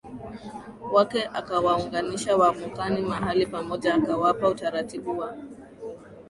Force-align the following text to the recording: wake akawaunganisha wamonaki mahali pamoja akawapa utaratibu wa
wake 0.93 1.29
akawaunganisha 1.33 2.37
wamonaki 2.37 3.01
mahali 3.01 3.45
pamoja 3.47 3.93
akawapa 3.95 4.49
utaratibu 4.49 5.17
wa 5.19 5.37